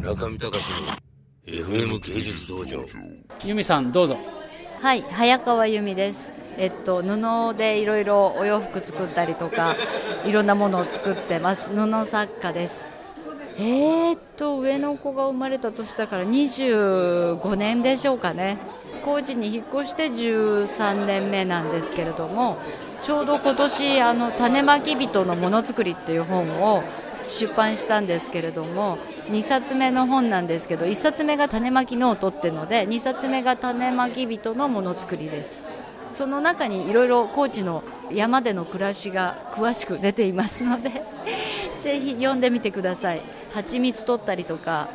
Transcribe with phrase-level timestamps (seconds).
[0.00, 0.64] 村上隆
[1.46, 2.82] の FM 芸術道場。
[3.44, 4.16] 由美さんどうぞ。
[4.80, 6.32] はい早川由美です。
[6.56, 9.76] えっと布でいろいろお洋服作ったりとか
[10.24, 11.68] いろんなものを作ってます。
[11.68, 12.90] 布作家です。
[13.58, 18.56] えー、っと上の子が生まれた年だから25年でしょうかね。
[19.04, 22.58] 高知に引っ越して13年目なんですけれども
[23.02, 26.82] ちょうど今年あの種まき人のものづくりっていう本を
[27.30, 35.64] 出版したんですけれども2冊目の本なんですけど1冊目が種まきノートっていうので2冊目が種まき人のものづくりです。
[36.12, 40.90] その中にいろいろ高知の山での暮らしが詳しく出ていますので
[41.82, 43.22] ぜひ読んでみてください。
[43.54, 44.88] 蜂蜜取ったりとか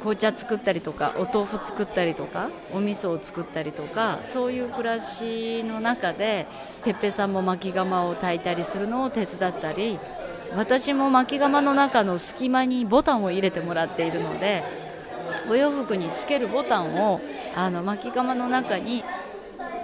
[0.00, 6.46] 紅茶作ったりとかお豆腐作ったりとかお味噌を作ったりとかそういう暮らしの中で
[6.82, 9.98] 哲平さんも巻き釜を炊いたりするのを手伝ったり
[10.56, 14.62] 私も巻き釜の中の隙間にボタンを入れてもらっているので
[15.48, 17.20] お洋服につけるボタンを
[17.56, 19.02] あの巻き釜の中に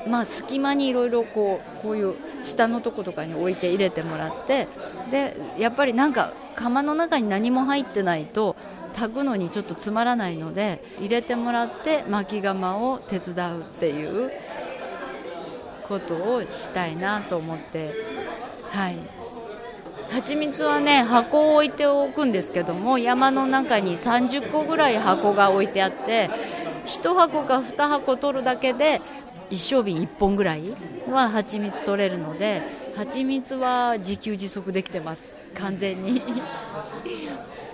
[0.06, 4.68] まあ、隙間にいろいろこうこういう下のとことかに置いて入れてもらって
[5.10, 8.56] でやっぱりなんか釜の中に何も入ってないと
[8.94, 14.30] 炊くのにちょっとつまらないので入れてもらって巻き釜を手伝うっていう
[15.86, 17.94] ことをしたいなと思って
[18.70, 19.27] はい。
[20.10, 26.30] 蜂蜜はね箱を置いておくんですけども山の中に30個ぐらい箱が置いてあって
[26.86, 29.00] 1箱か2箱取るだけで
[29.50, 30.62] 一升瓶1本ぐらい
[31.10, 32.62] は蜂蜜取れるので
[32.98, 35.32] 蜂蜜は自給自足できてます。
[35.54, 36.20] 完全に。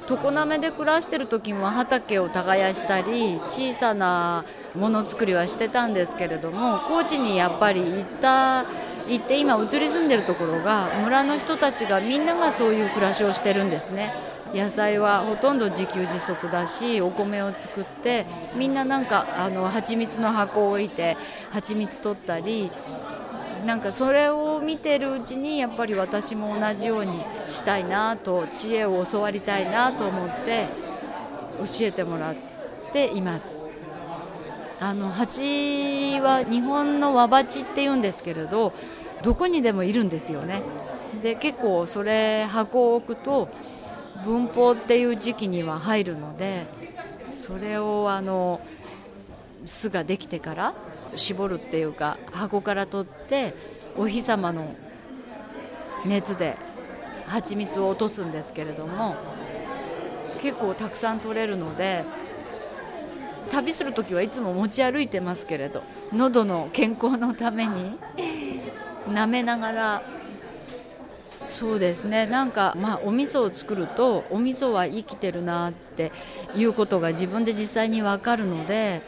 [0.07, 4.45] 常滑で暮らしてる時も畑を耕したり小さな
[4.79, 8.67] ものづくりはしてたんですけれども高知にやっぱり行った
[9.09, 14.13] 行って今移り住んでるところが村の人たちがみんながそういう暮らしをしてるんですね。
[14.55, 18.25] 野菜はほとんど自給自足だしお米を作って
[18.55, 21.17] みんななんかあの蜂蜜の箱を置いて
[21.51, 22.71] 蜂蜜取ったり
[23.67, 30.67] なんかそれを見てるうちにやっぱり私も同じようにしたいなと知恵を教わりたいなと思って
[31.59, 32.35] 教えてもらっ
[32.93, 33.65] ています。
[34.81, 38.73] あの蜂は日本の和鉢っていうんですけれど
[39.23, 40.63] どこにでもいるんですよね。
[41.23, 43.49] で結構それ箱を置くと
[44.25, 46.67] 分蜂っていう時期には入るので
[47.31, 48.61] それをあの
[49.65, 50.75] 巣ができてから
[51.17, 53.55] 絞るっていうか箱から取って
[53.97, 54.75] お日様の
[56.05, 56.57] 熱で
[57.27, 59.17] 蜂蜜を落とすんですけれども
[60.43, 62.05] 結構たくさん取れるので
[63.51, 65.83] 旅する時はいつも持ち歩いてますけれど
[66.13, 67.97] 喉の健康のために
[69.09, 70.03] 舐めながら。
[71.47, 72.27] そうですね。
[72.27, 76.11] なんか、まあ、お味噌を作るとお味噌は生きてるなって
[76.57, 79.03] いうことが自分で実際に分かるので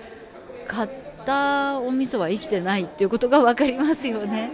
[0.68, 4.52] 買ってたお味噌は生きてないっていうことが分かりますよね。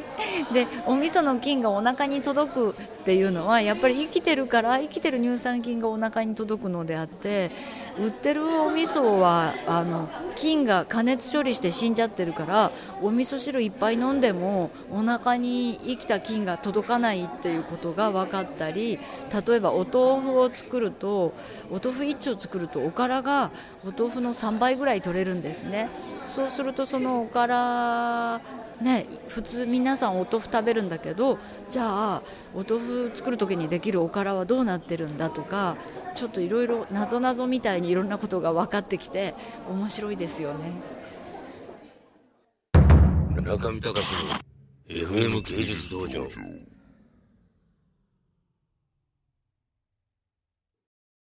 [0.52, 2.74] でお味噌の菌がお腹に届くっ
[3.04, 7.50] ていうのはやっぱり生きてるから生きてる乳酸菌がお腹に届くのであって
[7.98, 12.72] 売ってるお味噌はあの菌が加熱処理して死んじゃってるから
[13.02, 18.98] お味噌汁いっぱい飲んでもお腹に生きた菌が届かないっていうことが分かったり
[19.46, 21.34] 例えばお豆腐を作ると
[21.70, 23.50] お豆腐1丁作るとおからが
[23.84, 25.88] お豆腐の3倍ぐらい取れるんですね
[26.24, 28.40] そうするとそのおから
[28.82, 31.38] ね、普通皆さんお豆腐食べるんだけど
[31.70, 35.76] じゃあお豆腐作る時にできるおからはどうなってるんだとか
[36.16, 39.34] ちょっといろいろなぞなぞみたいにいろんなことが分かってきて
[39.70, 40.72] 面白いですよね
[43.36, 44.52] 村上隆の
[44.88, 46.26] FM 芸術道場。